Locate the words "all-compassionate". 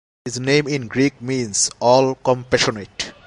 1.79-3.13